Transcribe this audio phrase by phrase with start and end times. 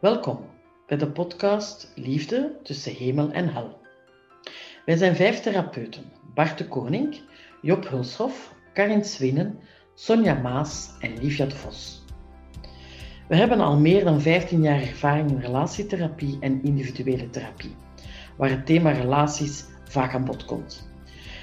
[0.00, 0.38] Welkom
[0.86, 3.80] bij de podcast Liefde tussen hemel en hel.
[4.84, 6.04] Wij zijn vijf therapeuten:
[6.34, 7.20] Bart de Koning,
[7.62, 9.58] Job Hulshoff, Karin Swinnen,
[9.94, 12.04] Sonja Maas en Livia de Vos.
[13.28, 17.76] We hebben al meer dan 15 jaar ervaring in relatietherapie en individuele therapie,
[18.36, 20.90] waar het thema relaties vaak aan bod komt.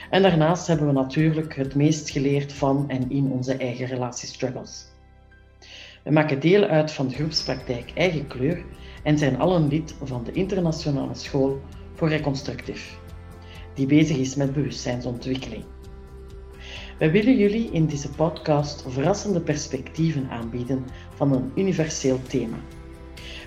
[0.09, 4.92] En daarnaast hebben we natuurlijk het meest geleerd van en in onze eigen relatiestruggles.
[6.03, 8.63] We maken deel uit van de groepspraktijk Eigen Kleur
[9.03, 11.61] en zijn allen lid van de Internationale School
[11.93, 12.99] voor Reconstructief,
[13.73, 15.63] die bezig is met bewustzijnsontwikkeling.
[16.97, 20.85] Wij willen jullie in deze podcast verrassende perspectieven aanbieden
[21.15, 22.57] van een universeel thema.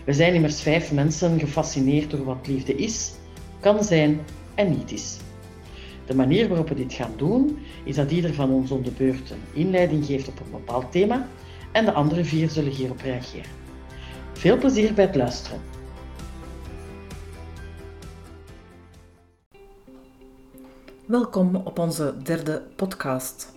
[0.05, 3.13] We zijn immers vijf mensen gefascineerd door wat liefde is,
[3.61, 4.21] kan zijn
[4.55, 5.17] en niet is.
[6.07, 9.31] De manier waarop we dit gaan doen, is dat ieder van ons om de beurt
[9.31, 11.29] een inleiding geeft op een bepaald thema
[11.77, 13.51] en de andere vier zullen hierop reageren.
[14.33, 15.61] Veel plezier bij het luisteren.
[21.07, 23.53] Welkom op onze derde podcast.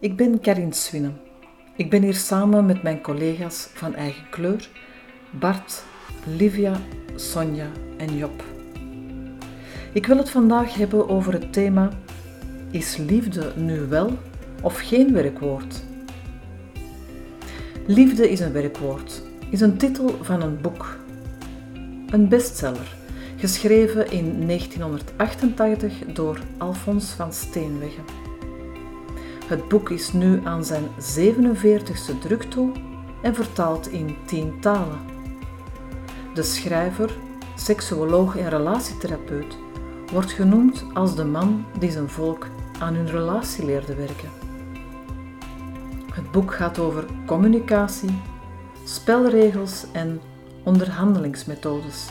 [0.00, 1.20] Ik ben Karin Swinnen.
[1.76, 4.68] Ik ben hier samen met mijn collega's van eigen kleur,
[5.30, 5.82] Bart,
[6.36, 6.80] Livia,
[7.14, 8.44] Sonja en Job.
[9.92, 11.90] Ik wil het vandaag hebben over het thema:
[12.70, 14.18] Is liefde nu wel
[14.62, 15.92] of geen werkwoord?
[17.86, 20.96] Liefde is een werkwoord, is een titel van een boek.
[22.06, 22.96] Een bestseller,
[23.36, 28.00] geschreven in 1988 door Alfons van Steenwegge.
[29.46, 32.72] Het boek is nu aan zijn 47ste druk toe
[33.22, 34.98] en vertaald in tien talen.
[36.34, 37.16] De schrijver,
[37.56, 39.56] seksuoloog en relatietherapeut
[40.12, 42.46] wordt genoemd als de man die zijn volk
[42.78, 44.43] aan hun relatie leerde werken.
[46.14, 48.20] Het boek gaat over communicatie,
[48.84, 50.20] spelregels en
[50.62, 52.08] onderhandelingsmethodes.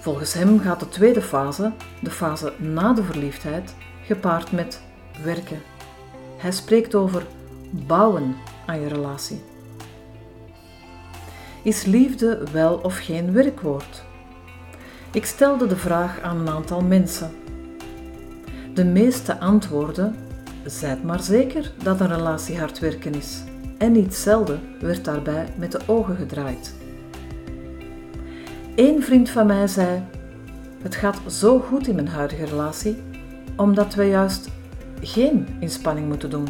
[0.00, 1.72] Volgens hem gaat de tweede fase,
[2.02, 4.82] de fase na de verliefdheid, gepaard met
[5.24, 5.62] werken.
[6.36, 7.26] Hij spreekt over
[7.70, 9.42] bouwen aan je relatie.
[11.62, 14.04] Is liefde wel of geen werkwoord?
[15.12, 17.30] Ik stelde de vraag aan een aantal mensen.
[18.74, 20.25] De meeste antwoorden
[20.66, 23.42] Zijt maar zeker dat een relatie hard werken is.
[23.78, 26.74] En niet zelden werd daarbij met de ogen gedraaid.
[28.76, 30.02] Eén vriend van mij zei:
[30.82, 33.02] Het gaat zo goed in mijn huidige relatie,
[33.56, 34.48] omdat we juist
[35.00, 36.48] geen inspanning moeten doen.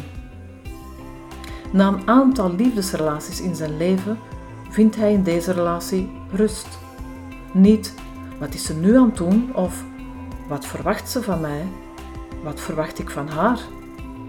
[1.71, 4.17] Na een aantal liefdesrelaties in zijn leven
[4.69, 6.67] vindt hij in deze relatie rust.
[7.53, 7.93] Niet
[8.39, 9.83] wat is ze nu aan het doen of
[10.47, 11.65] wat verwacht ze van mij?
[12.43, 13.59] Wat verwacht ik van haar?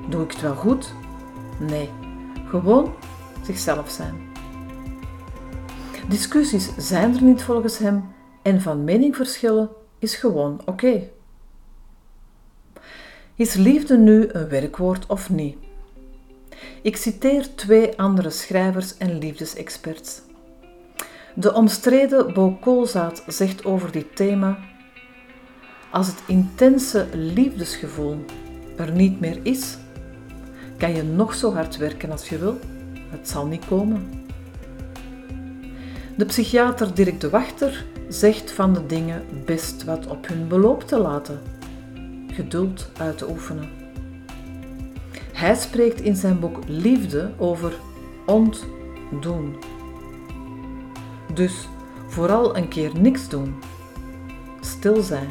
[0.08, 0.92] Doe ik het wel goed?
[1.58, 1.90] Nee,
[2.48, 2.94] gewoon
[3.42, 4.14] zichzelf zijn.
[6.08, 8.04] Discussies zijn er niet volgens hem
[8.42, 11.08] en van mening verschillen is gewoon oké.
[13.34, 15.56] Is liefde nu een werkwoord of niet?
[16.82, 20.22] Ik citeer twee andere schrijvers en liefdesexperts.
[21.34, 24.58] De omstreden Bo Koolzaad zegt over dit thema:
[25.90, 28.24] Als het intense liefdesgevoel
[28.76, 29.78] er niet meer is,
[30.78, 32.58] kan je nog zo hard werken als je wil,
[33.10, 34.26] het zal niet komen.
[36.16, 40.98] De psychiater Dirk de Wachter zegt van de dingen best wat op hun beloop te
[40.98, 41.40] laten,
[42.32, 43.68] geduld uit te oefenen.
[45.32, 47.72] Hij spreekt in zijn boek Liefde over
[48.26, 49.56] ontdoen.
[51.34, 51.68] Dus
[52.08, 53.54] vooral een keer niks doen,
[54.60, 55.30] stil zijn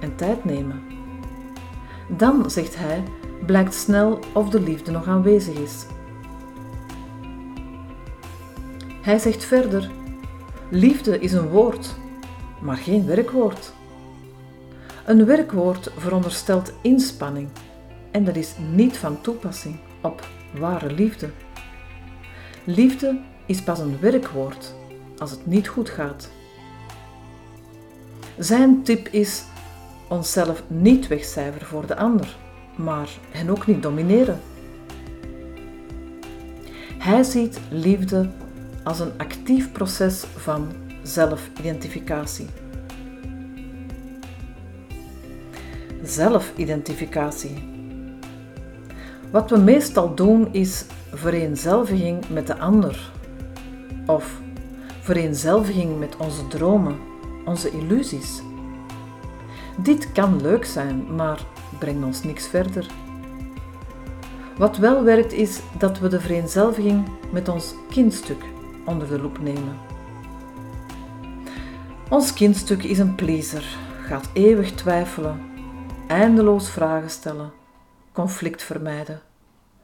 [0.00, 0.82] en tijd nemen.
[2.16, 3.02] Dan, zegt hij,
[3.46, 5.86] blijkt snel of de liefde nog aanwezig is.
[9.00, 9.90] Hij zegt verder:
[10.70, 11.94] Liefde is een woord,
[12.60, 13.72] maar geen werkwoord.
[15.04, 17.48] Een werkwoord veronderstelt inspanning
[18.10, 21.30] en dat is niet van toepassing op ware liefde.
[22.64, 24.74] Liefde is pas een werkwoord
[25.18, 26.30] als het niet goed gaat.
[28.38, 29.44] Zijn tip is
[30.08, 32.36] onszelf niet wegcijferen voor de ander
[32.76, 34.40] maar hen ook niet domineren.
[36.98, 38.28] Hij ziet liefde
[38.84, 40.68] als een actief proces van
[41.02, 42.46] zelfidentificatie.
[46.02, 47.70] Zelfidentificatie.
[49.30, 53.12] Wat we meestal doen is vereenzelviging met de ander
[54.06, 54.40] of
[55.00, 56.96] vereenzelviging met onze dromen,
[57.44, 58.42] onze illusies.
[59.76, 61.40] Dit kan leuk zijn, maar
[61.78, 62.86] brengt ons niks verder.
[64.56, 68.44] Wat wel werkt is dat we de vereenzelviging met ons kindstuk,
[68.84, 69.78] onder de loep nemen.
[72.08, 75.40] Ons kindstuk is een pleaser, gaat eeuwig twijfelen,
[76.06, 77.52] eindeloos vragen stellen,
[78.12, 79.20] conflict vermijden,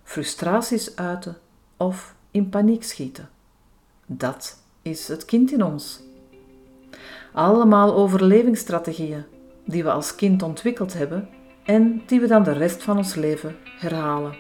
[0.03, 1.37] frustraties uiten
[1.77, 3.29] of in paniek schieten.
[4.07, 6.01] Dat is het kind in ons.
[7.33, 9.25] Allemaal overlevingsstrategieën
[9.65, 11.29] die we als kind ontwikkeld hebben
[11.69, 14.37] en die we dan de rest van ons leven herhalen.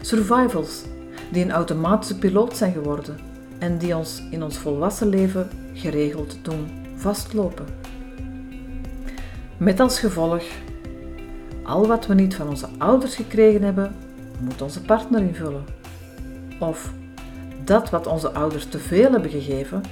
[0.00, 0.84] Survivals
[1.32, 3.18] die een automatische piloot zijn geworden
[3.58, 7.66] en die ons in ons volwassen leven geregeld doen vastlopen.
[9.56, 10.42] Met als gevolg,
[11.64, 13.96] al wat we niet van onze ouders gekregen hebben,
[14.38, 15.64] moet onze partner invullen.
[16.60, 16.92] Of
[17.64, 19.82] dat wat onze ouders te veel hebben gegeven,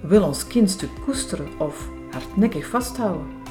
[0.00, 3.41] wil ons kindstuk koesteren of hardnekkig vasthouden.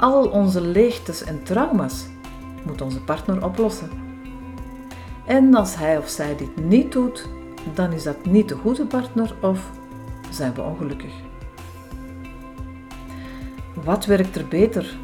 [0.00, 2.06] Al onze leegtes en trauma's
[2.66, 3.90] moet onze partner oplossen.
[5.26, 7.28] En als hij of zij dit niet doet,
[7.74, 9.70] dan is dat niet de goede partner of
[10.30, 11.12] zijn we ongelukkig.
[13.74, 14.98] Wat werkt er beter?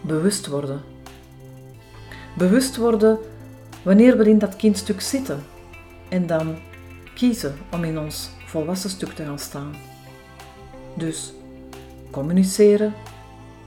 [0.00, 0.80] Bewust worden.
[2.36, 3.18] Bewust worden
[3.82, 5.44] wanneer we in dat kindstuk zitten
[6.08, 6.56] en dan
[7.14, 9.74] kiezen om in ons volwassen stuk te gaan staan.
[10.94, 11.32] Dus
[12.12, 12.92] communiceren,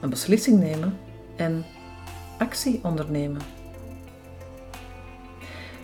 [0.00, 0.98] een beslissing nemen
[1.36, 1.64] en
[2.38, 3.40] actie ondernemen.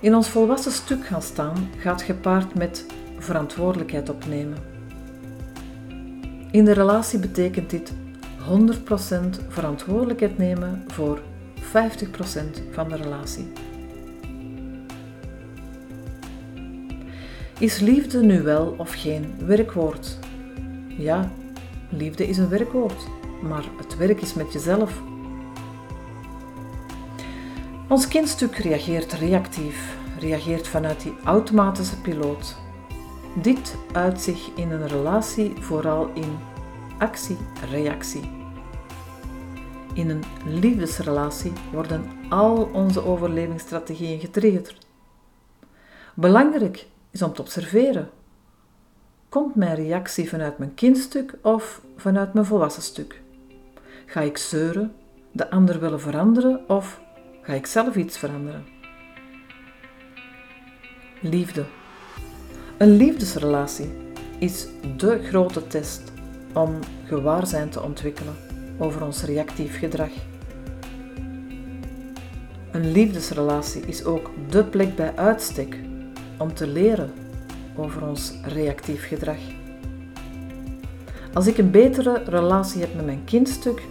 [0.01, 2.87] In ons volwassen stuk gaan staan gaat gepaard met
[3.19, 4.59] verantwoordelijkheid opnemen.
[6.51, 11.21] In de relatie betekent dit 100% verantwoordelijkheid nemen voor
[11.61, 11.63] 50%
[12.71, 13.53] van de relatie.
[17.59, 20.19] Is liefde nu wel of geen werkwoord?
[20.89, 21.31] Ja,
[21.93, 23.07] liefde is een werkwoord,
[23.43, 25.01] maar het werk is met jezelf.
[27.89, 32.57] Ons kindstuk reageert reactief, reageert vanuit die automatische piloot.
[33.35, 36.39] Dit uit zich in een relatie vooral in
[36.99, 38.31] actie-reactie.
[39.95, 44.77] In een liefdesrelatie worden al onze overlevingsstrategieën getriggerd.
[46.15, 48.11] Belangrijk is om te observeren.
[49.33, 53.21] Komt mijn reactie vanuit mijn kindstuk of vanuit mijn volwassen stuk?
[54.07, 54.93] Ga ik zeuren,
[55.31, 57.01] de ander willen veranderen of
[57.43, 58.65] ga ik zelf iets veranderen?
[61.21, 61.65] Liefde.
[62.79, 63.91] Een liefdesrelatie
[64.39, 66.13] is de grote test
[66.55, 68.35] om gewaarzijn te ontwikkelen
[68.79, 70.11] over ons reactief gedrag.
[72.73, 75.79] Een liefdesrelatie is ook de plek bij uitstek
[76.39, 77.22] om te leren
[77.77, 79.39] over ons reactief gedrag.
[81.33, 83.83] Als ik een betere relatie heb met mijn kindstuk,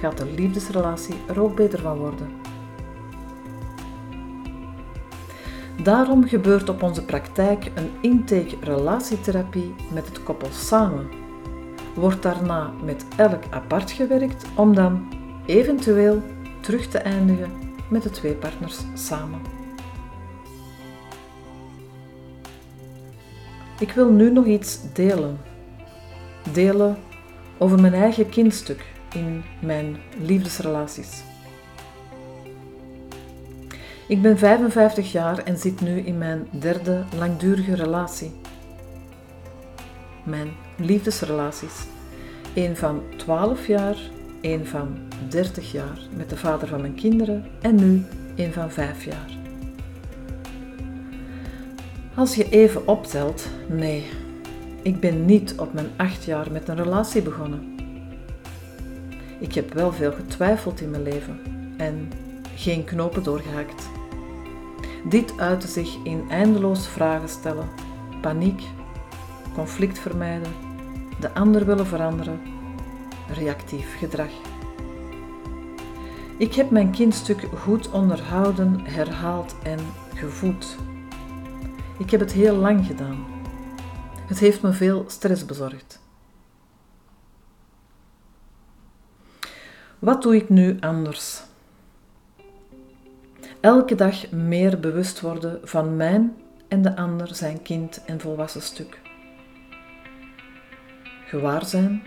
[0.00, 2.28] gaat de liefdesrelatie er ook beter van worden.
[5.82, 11.08] Daarom gebeurt op onze praktijk een intake-relatietherapie met het koppel samen.
[11.94, 15.08] Wordt daarna met elk apart gewerkt om dan
[15.46, 16.22] eventueel
[16.60, 17.52] terug te eindigen
[17.88, 19.53] met de twee partners samen.
[23.78, 25.38] Ik wil nu nog iets delen.
[26.52, 26.96] Delen
[27.58, 28.84] over mijn eigen kindstuk
[29.14, 31.22] in mijn liefdesrelaties.
[34.08, 38.32] Ik ben 55 jaar en zit nu in mijn derde langdurige relatie.
[40.24, 41.84] Mijn liefdesrelaties.
[42.54, 43.96] Een van 12 jaar,
[44.40, 48.04] een van 30 jaar met de vader van mijn kinderen en nu
[48.36, 49.43] een van 5 jaar.
[52.16, 54.10] Als je even optelt, nee,
[54.82, 57.76] ik ben niet op mijn 8 jaar met een relatie begonnen.
[59.38, 61.40] Ik heb wel veel getwijfeld in mijn leven
[61.76, 62.10] en
[62.54, 63.88] geen knopen doorgehakt.
[65.08, 67.68] Dit uitte zich in eindeloos vragen stellen,
[68.20, 68.62] paniek,
[69.54, 70.52] conflict vermijden,
[71.20, 72.40] de ander willen veranderen,
[73.28, 74.30] reactief gedrag.
[76.36, 79.78] Ik heb mijn kindstuk goed onderhouden, herhaald en
[80.14, 80.76] gevoed.
[81.98, 83.24] Ik heb het heel lang gedaan.
[84.26, 86.00] Het heeft me veel stress bezorgd.
[89.98, 91.42] Wat doe ik nu anders?
[93.60, 96.36] Elke dag meer bewust worden van mijn
[96.68, 99.00] en de ander zijn kind en volwassen stuk.
[101.26, 102.02] Gewaar zijn,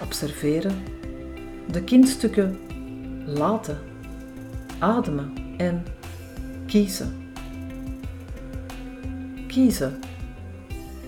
[0.00, 0.84] observeren,
[1.70, 2.60] de kindstukken
[3.26, 3.78] laten,
[4.78, 5.84] ademen en
[6.66, 7.21] kiezen.
[9.52, 9.98] Kiezen.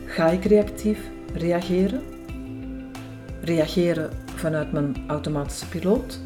[0.04, 0.98] Ga ik reactief
[1.34, 2.02] reageren?
[3.40, 6.20] Reageren vanuit mijn automatische piloot,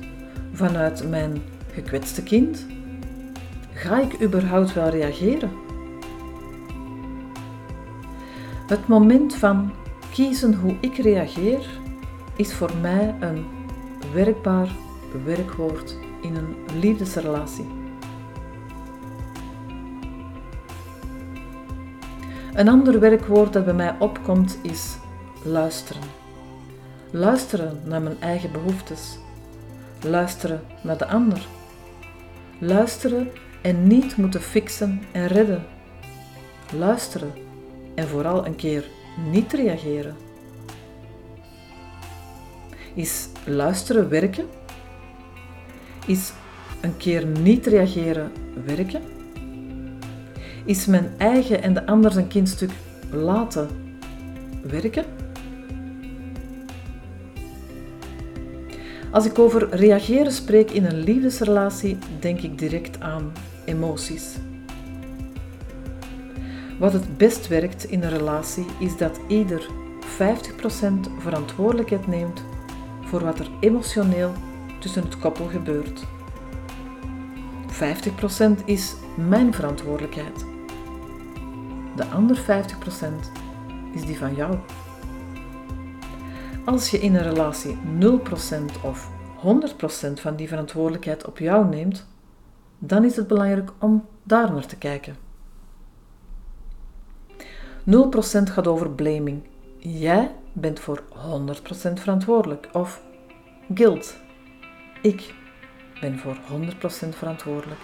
[0.53, 2.67] vanuit mijn gekwetste kind
[3.79, 5.51] ga ik überhaupt wel reageren?
[8.67, 9.73] Het moment van
[10.13, 11.67] kiezen hoe ik reageer
[12.37, 13.45] is voor mij een
[14.13, 14.69] werkbaar
[15.25, 17.78] werkwoord in een liefdesrelatie.
[22.59, 24.97] Een ander werkwoord dat bij mij opkomt is
[25.45, 26.03] luisteren.
[27.11, 29.19] Luisteren naar mijn eigen behoeftes.
[30.03, 31.47] Luisteren naar de ander.
[32.59, 33.31] Luisteren
[33.63, 35.67] en niet moeten fixen en redden.
[36.77, 37.33] Luisteren
[37.95, 38.85] en vooral een keer
[39.31, 40.17] niet reageren.
[42.95, 44.47] Is luisteren werken?
[46.07, 46.33] Is
[46.81, 48.33] een keer niet reageren
[48.67, 49.18] werken?
[50.69, 52.71] Is mijn eigen en de ander zijn kindstuk
[53.11, 53.69] laten
[54.63, 55.05] werken?
[59.11, 63.33] Als ik over reageren spreek in een liefdesrelatie, denk ik direct aan
[63.65, 64.37] emoties.
[66.79, 69.67] Wat het best werkt in een relatie is dat ieder
[70.01, 72.45] 50% verantwoordelijkheid neemt
[73.05, 74.33] voor wat er emotioneel
[74.81, 76.05] tussen het koppel gebeurt.
[78.61, 80.57] 50% is mijn verantwoordelijkheid.
[81.99, 82.45] De andere 50%
[83.95, 84.57] is die van jou.
[86.65, 89.11] Als je in een relatie 0% of
[90.11, 92.07] 100% van die verantwoordelijkheid op jou neemt,
[92.79, 95.17] dan is het belangrijk om daar naar te kijken.
[97.37, 97.43] 0%
[98.43, 99.43] gaat over blaming.
[99.79, 102.69] Jij bent voor 100% verantwoordelijk.
[102.73, 103.03] Of
[103.75, 104.17] guilt.
[105.03, 105.35] Ik
[106.01, 107.81] ben voor 100% verantwoordelijk.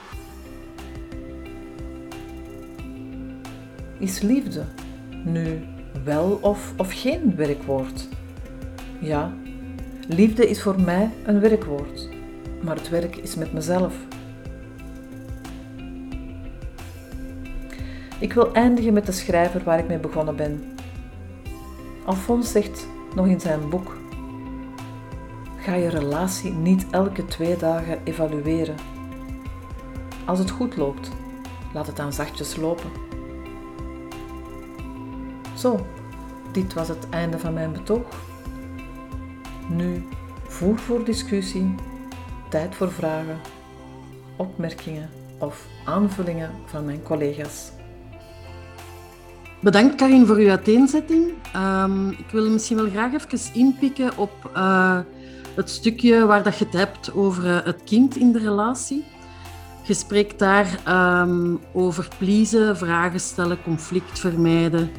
[4.04, 4.64] Is liefde
[5.25, 5.64] nu
[6.04, 8.08] wel of, of geen werkwoord?
[9.00, 9.32] Ja,
[10.08, 12.08] liefde is voor mij een werkwoord,
[12.62, 13.94] maar het werk is met mezelf.
[18.18, 20.64] Ik wil eindigen met de schrijver waar ik mee begonnen ben.
[22.04, 23.96] Alfons zegt nog in zijn boek:
[25.56, 28.76] Ga je relatie niet elke twee dagen evalueren.
[30.25, 31.11] Als het goed loopt,
[31.75, 33.03] laat het dan zachtjes lopen.
[35.64, 35.87] Zo,
[36.52, 38.06] dit was het einde van mijn betoog.
[39.68, 40.04] Nu
[40.49, 41.75] voer voor discussie,
[42.49, 43.40] tijd voor vragen,
[44.37, 47.71] opmerkingen of aanvullingen van mijn collega's.
[49.61, 51.33] Bedankt Karin voor uw uiteenzetting.
[51.56, 54.99] Um, ik wil misschien wel graag even inpikken op uh,
[55.54, 59.04] het stukje waar dat je het hebt over uh, het kind in de relatie.
[59.83, 60.78] Je spreekt daar
[61.23, 64.90] um, over pleasen, vragen stellen, conflict vermijden,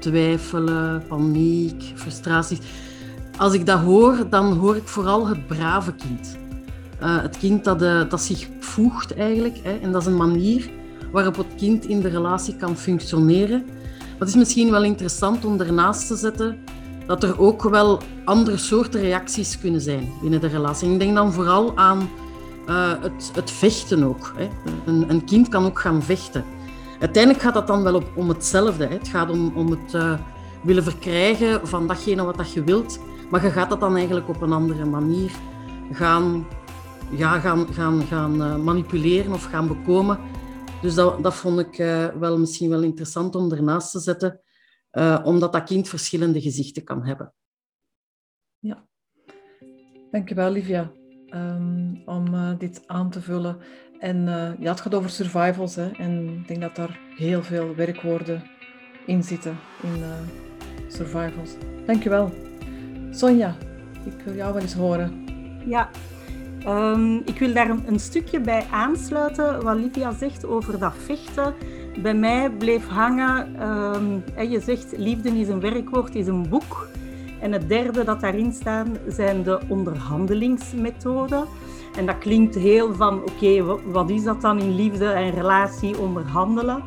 [0.00, 2.58] twijfelen, paniek, frustraties.
[3.36, 6.38] Als ik dat hoor, dan hoor ik vooral het brave kind.
[7.02, 7.78] Uh, het kind dat,
[8.10, 9.58] dat zich voegt eigenlijk.
[9.62, 10.70] Hè, en dat is een manier
[11.12, 13.64] waarop het kind in de relatie kan functioneren
[14.20, 16.58] het is misschien wel interessant om ernaast te zetten
[17.06, 20.92] dat er ook wel andere soorten reacties kunnen zijn binnen de relatie.
[20.92, 22.08] Ik denk dan vooral aan
[22.68, 24.32] uh, het, het, vechten ook.
[24.36, 24.48] Hè.
[24.86, 26.44] Een, een, kind kan ook gaan vechten.
[27.00, 28.86] Uiteindelijk gaat dat dan wel op, om hetzelfde.
[28.86, 28.94] Hè.
[28.94, 30.20] Het gaat om, om het uh,
[30.62, 34.40] willen verkrijgen van datgene wat dat je wilt, maar je gaat dat dan eigenlijk op
[34.40, 35.32] een andere manier
[35.92, 36.46] gaan,
[37.10, 40.18] ja, gaan, gaan, gaan uh, manipuleren of gaan bekomen
[40.82, 44.40] dus dat, dat vond ik uh, wel misschien wel interessant om ernaast te zetten,
[45.24, 47.34] omdat dat kind verschillende gezichten kan hebben.
[48.58, 48.86] Ja,
[50.10, 50.92] dankjewel Livia
[51.34, 53.58] um, om dit aan te vullen.
[54.00, 54.24] En
[54.58, 58.42] ja, het gaat over survivals hè, en ik denk dat daar heel veel werkwoorden
[59.06, 60.02] in zitten, in
[60.88, 61.50] survivals.
[61.86, 62.32] Dankjewel.
[63.10, 63.56] Sonja,
[64.04, 65.24] ik wil jou wel eens horen.
[65.66, 65.90] Ja,
[66.68, 71.54] Um, ik wil daar een, stukje bij aansluiten wat Livia zegt over dat vechten.
[72.02, 76.88] Bij mij bleef hangen, um, je zegt liefde is een werkwoord, is een boek.
[77.40, 81.44] En het derde dat daarin staat zijn de onderhandelingsmethoden.
[81.96, 86.82] En dat klinkt heel van, oké, wat is dat dan in liefde en relatie onderhandelen?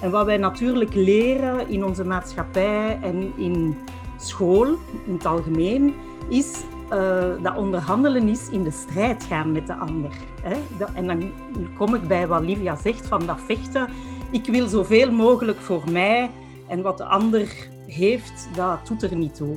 [0.00, 3.76] En wat wij natuurlijk leren in onze maatschappij en in
[4.16, 4.66] school
[5.06, 5.94] in het algemeen,
[6.28, 10.10] is uh, dat onderhandelen is in de strijd gaan met de ander.
[10.42, 10.84] Hè?
[10.94, 11.32] en dan
[11.76, 13.88] kom ik bij wat Livia zegt van dat vechten.
[14.30, 16.30] Ik wil zoveel mogelijk voor mij
[16.68, 19.56] en wat de ander heeft, dat doet er niet toe.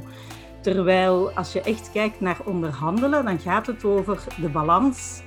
[0.64, 5.22] Terwijl als je echt kijkt naar onderhandelen, dan gaat het over de balans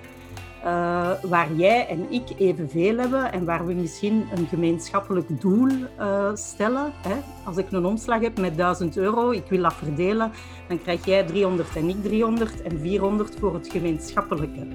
[0.65, 6.31] uh, waar jij en ik evenveel hebben en waar we misschien een gemeenschappelijk doel uh,
[6.35, 6.93] stellen.
[7.09, 7.15] Hè.
[7.45, 10.33] Als ik een omslag heb met 1000 euro, ik wil dat verdelen,
[10.69, 14.67] dan krijg jij 300 en ik 300 en 400 voor het gemeenschappelijke.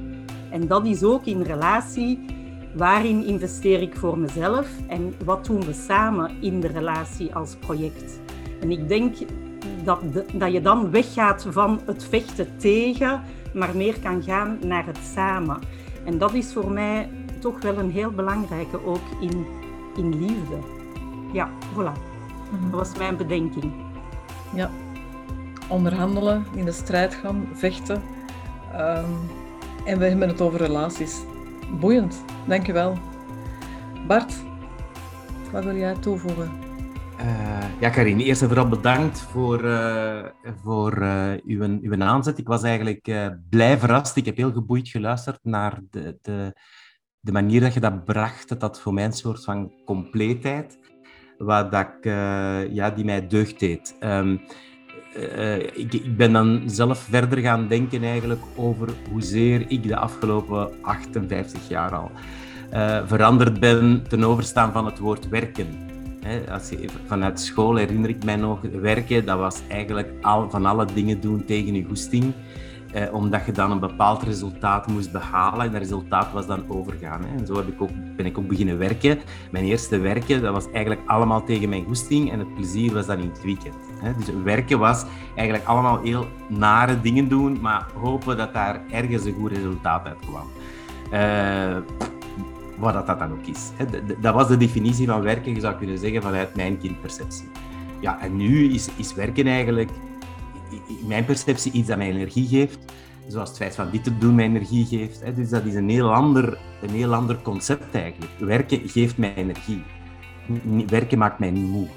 [0.50, 2.26] En dat is ook in relatie
[2.76, 8.20] waarin investeer ik voor mezelf en wat doen we samen in de relatie als project.
[8.62, 9.16] En ik denk
[9.84, 10.00] dat,
[10.34, 13.22] dat je dan weggaat van het vechten tegen,
[13.54, 15.60] maar meer kan gaan naar het samen.
[16.06, 17.10] En dat is voor mij
[17.40, 19.46] toch wel een heel belangrijke, ook in,
[19.96, 20.58] in liefde.
[21.34, 22.10] Ja, voilà.
[22.70, 23.74] Dat was mijn bedenking.
[24.56, 24.70] Ja,
[25.68, 28.02] onderhandelen, in de strijd gaan, vechten.
[28.76, 29.06] Um,
[29.86, 31.22] en we hebben het over relaties.
[31.80, 32.98] Boeiend, dankjewel.
[34.08, 34.34] Bart,
[35.52, 36.52] wat wil jij toevoegen?
[37.26, 40.24] Uh, ja, Karin, eerst en vooral bedankt voor, uh,
[40.64, 42.38] voor uh, uw, uw aanzet.
[42.38, 44.16] Ik was eigenlijk blij verrast.
[44.16, 46.54] Ik heb heel geboeid geluisterd naar de, de,
[47.20, 48.50] de manier dat je dat bracht.
[48.50, 50.80] Dat dat voor mij een soort van compleetheid,
[51.38, 52.04] wat dat ik,
[52.72, 53.96] ja, die mij deugd deed.
[54.00, 54.42] Um,
[55.74, 61.68] ik, ik, ben dan zelf verder gaan denken eigenlijk over hoezeer ik de afgelopen 58
[61.68, 62.12] jaar al
[63.06, 65.90] veranderd ben ten overstaan van het woord werken
[66.52, 70.86] als je, vanuit school herinner ik mij nog, werken, dat was eigenlijk al, van alle
[70.94, 72.34] dingen doen tegen je goesting.
[72.92, 77.22] Eh, omdat je dan een bepaald resultaat moest behalen en dat resultaat was dan overgaan.
[77.24, 77.38] Hè.
[77.38, 79.20] En zo heb ik ook, ben ik ook beginnen werken.
[79.52, 83.20] Mijn eerste werken, dat was eigenlijk allemaal tegen mijn goesting en het plezier was dan
[83.20, 83.76] in het weekend.
[84.02, 84.14] Hè.
[84.18, 89.34] Dus werken was eigenlijk allemaal heel nare dingen doen, maar hopen dat daar ergens een
[89.34, 90.48] goed resultaat uit kwam.
[91.14, 91.78] Uh,
[92.82, 93.72] wat dat, dat dan ook is.
[94.22, 97.50] Dat was de definitie van werken, je zou kunnen zeggen, vanuit mijn kindperceptie.
[98.00, 99.90] Ja, en nu is, is werken eigenlijk,
[100.72, 102.80] in mijn perceptie, iets dat mij energie geeft.
[103.28, 105.36] Zoals het feit van dit te doen mij energie geeft.
[105.36, 108.32] Dus dat is een heel ander, een heel ander concept eigenlijk.
[108.40, 109.84] Werken geeft mij energie.
[110.88, 111.88] Werken maakt mij niet moe.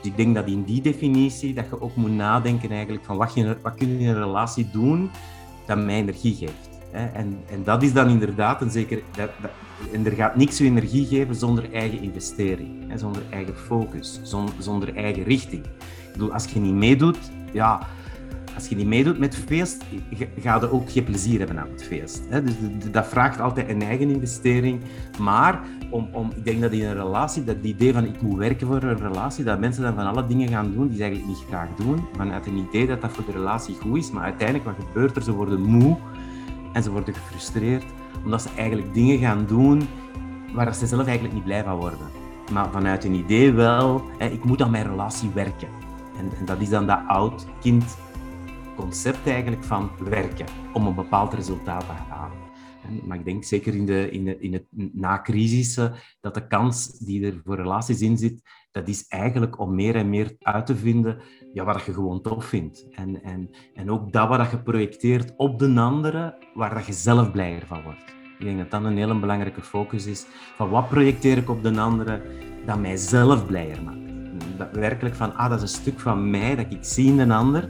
[0.00, 3.34] Dus ik denk dat in die definitie dat je ook moet nadenken eigenlijk van wat,
[3.34, 5.10] je, wat kun je in een relatie doen
[5.66, 6.69] dat mij energie geeft.
[6.92, 9.02] En, en dat is dan inderdaad een zeker.
[9.16, 9.30] Dat,
[9.92, 14.96] en er gaat niks uw energie geven zonder eigen investering, zonder eigen focus, zonder, zonder
[14.96, 15.64] eigen richting.
[15.64, 17.18] Ik bedoel, als je niet meedoet,
[17.52, 17.86] ja,
[18.54, 19.84] als je niet meedoet met het feest,
[20.40, 22.22] ga je ook geen plezier hebben aan het feest.
[22.30, 22.54] Dus
[22.90, 24.80] dat vraagt altijd een eigen investering.
[25.18, 25.60] Maar
[25.90, 28.82] om, om, ik denk dat in een relatie, dat idee van ik moet werken voor
[28.82, 31.68] een relatie, dat mensen dan van alle dingen gaan doen die ze eigenlijk niet graag
[31.76, 35.16] doen, vanuit een idee dat dat voor de relatie goed is, maar uiteindelijk wat gebeurt
[35.16, 35.22] er?
[35.22, 35.96] Ze worden moe
[36.72, 37.84] en ze worden gefrustreerd
[38.24, 39.88] omdat ze eigenlijk dingen gaan doen
[40.54, 42.08] waar ze zelf eigenlijk niet blij van worden.
[42.52, 45.68] Maar vanuit een idee wel, hè, ik moet aan mijn relatie werken.
[46.18, 47.96] En, en dat is dan dat oud-kind
[48.76, 52.38] concept eigenlijk van werken om een bepaald resultaat te halen.
[53.04, 55.74] Maar ik denk zeker in, de, in, de, in het na-crisis
[56.20, 60.08] dat de kans die er voor relaties in zit, dat is eigenlijk om meer en
[60.08, 61.20] meer uit te vinden
[61.52, 62.86] ja, wat je gewoon tof vindt.
[62.90, 67.30] En, en, en ook dat wat je projecteert op de andere, waar dat je zelf
[67.30, 68.04] blijer van wordt.
[68.38, 70.26] Ik denk dat dat een hele belangrijke focus is.
[70.56, 72.22] Van wat projecteer ik op de andere
[72.66, 73.98] dat mij zelf blijer maakt.
[74.56, 77.34] Dat werkelijk van, ah, dat is een stuk van mij dat ik zie in de
[77.34, 77.68] ander.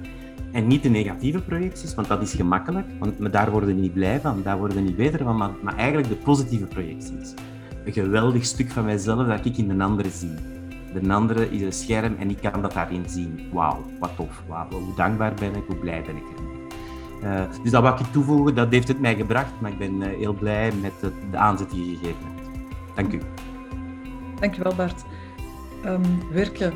[0.53, 2.87] En niet de negatieve projecties, want dat is gemakkelijk.
[2.99, 5.37] Want daar worden we niet blij van, daar worden we niet beter van.
[5.37, 7.35] Maar, maar eigenlijk de positieve projecties.
[7.85, 10.50] Een geweldig stuk van mijzelf dat ik in de andere zie.
[10.93, 13.49] De andere is een scherm en ik kan dat daarin zien.
[13.53, 14.43] Wauw, wat tof.
[14.49, 16.23] Wauw, hoe dankbaar ben ik, hoe blij ben ik.
[17.25, 20.07] Uh, dus dat wil ik toevoegen, dat heeft het mij gebracht, maar ik ben uh,
[20.07, 22.49] heel blij met de, de aanzet die je gegeven hebt.
[22.95, 23.21] Dank u.
[24.41, 25.05] Dankjewel Bart.
[25.85, 26.73] Um, werken.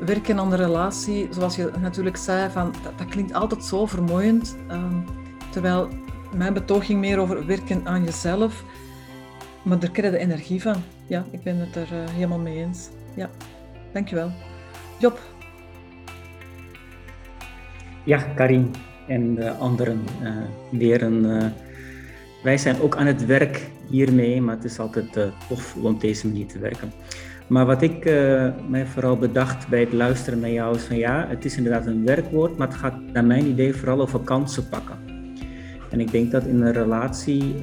[0.00, 4.56] Werken aan de relatie, zoals je natuurlijk zei, van, dat, klinkt altijd zo vermoeiend.
[4.70, 5.04] Um,
[5.50, 5.88] terwijl
[6.36, 8.64] mijn betoging meer over werken aan jezelf,
[9.62, 10.76] maar daar krijg je energie van.
[11.06, 12.88] Ja, ik ben het er uh, helemaal mee eens.
[13.14, 13.30] Ja,
[13.92, 14.30] dankjewel.
[14.98, 15.18] Job.
[18.04, 18.74] Ja, Karin
[19.06, 20.36] en de anderen uh,
[20.70, 21.24] leren.
[21.24, 21.44] Uh,
[22.42, 26.00] wij zijn ook aan het werk hiermee, maar het is altijd uh, tof om op
[26.00, 26.92] deze manier te werken.
[27.46, 28.04] Maar wat ik
[28.68, 32.04] mij vooral bedacht bij het luisteren naar jou is van ja, het is inderdaad een
[32.04, 34.98] werkwoord, maar het gaat naar mijn idee vooral over kansen pakken.
[35.90, 37.58] En ik denk dat in een relatie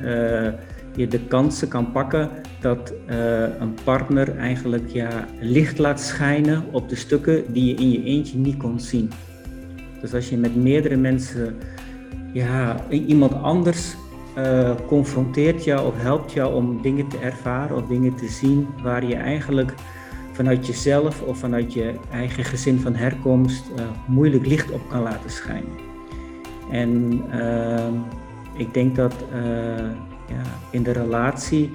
[0.96, 2.30] je de kansen kan pakken
[2.62, 7.92] dat uh, een partner eigenlijk ja, licht laat schijnen op de stukken die je in
[7.92, 9.12] je eentje niet kon zien.
[10.02, 11.56] Dus als je met meerdere mensen,
[12.34, 13.96] ja, iemand anders
[14.38, 19.06] uh, confronteert jou of helpt jou om dingen te ervaren of dingen te zien waar
[19.06, 19.74] je eigenlijk
[20.32, 25.30] vanuit jezelf of vanuit je eigen gezin van herkomst uh, moeilijk licht op kan laten
[25.30, 25.86] schijnen.
[26.72, 27.88] En uh,
[28.54, 29.14] ik denk dat
[30.28, 30.42] ja,
[30.72, 31.72] in de relatie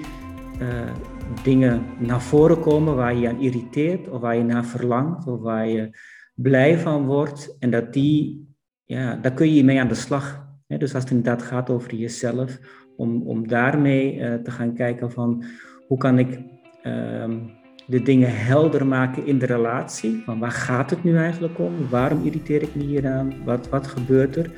[1.43, 5.67] dingen naar voren komen waar je aan irriteert of waar je naar verlangt of waar
[5.67, 5.97] je
[6.35, 8.47] blij van wordt en dat die,
[8.83, 10.51] ja, daar kun je mee aan de slag.
[10.67, 12.59] Dus als het inderdaad gaat over jezelf,
[12.97, 15.43] om, om daarmee uh, te gaan kijken van
[15.87, 16.39] hoe kan ik
[16.81, 17.39] ehm,
[17.87, 20.21] de dingen helder maken in de relatie?
[20.25, 21.89] Van waar gaat het nu eigenlijk om?
[21.89, 23.43] Waarom irriteer ik me hier aan?
[23.45, 24.51] Wat, wat gebeurt er?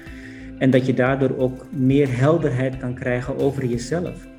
[0.58, 4.35] En dat je daardoor ook meer helderheid kan krijgen over jezelf.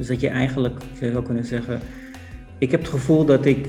[0.00, 1.80] Dus dat je eigenlijk, zou kunnen zeggen,
[2.58, 3.68] ik heb het gevoel dat ik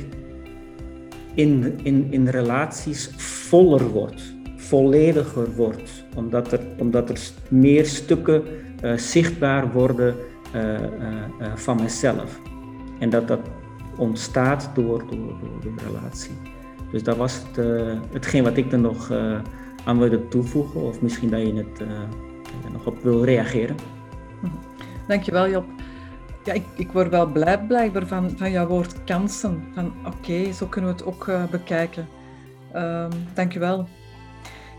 [1.33, 8.43] in, in, in relaties voller word, vollediger word, omdat er, omdat er meer stukken
[8.83, 10.15] uh, zichtbaar worden
[10.55, 10.79] uh, uh,
[11.55, 12.39] van mezelf.
[12.99, 13.41] En dat dat
[13.97, 16.35] ontstaat door, door, door de relatie.
[16.91, 17.65] Dus dat was het,
[18.11, 19.11] hetgeen wat ik er nog
[19.85, 21.87] aan wilde toevoegen, of misschien dat je het
[22.71, 23.75] nog op wil reageren.
[25.07, 25.80] Dankjewel Job.
[26.43, 29.63] Ja, ik, ik word wel blij blijkbaar van, van jouw woord kansen.
[29.73, 32.07] Van oké, zo kunnen we het ook uh, bekijken.
[32.75, 33.87] Um, dankjewel.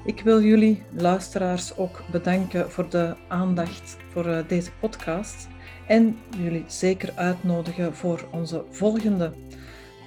[0.05, 5.48] Ik wil jullie luisteraars ook bedanken voor de aandacht voor uh, deze podcast.
[5.87, 9.33] En jullie zeker uitnodigen voor onze volgende.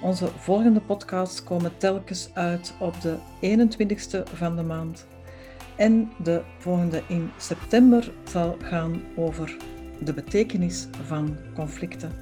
[0.02, 5.06] Onze volgende podcasts komen telkens uit op de 21ste van de maand.
[5.76, 9.56] En de volgende in september zal gaan over
[10.00, 12.12] de betekenis van conflicten.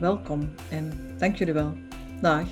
[0.00, 1.72] Welkom en dank jullie wel.
[2.20, 2.46] Dag.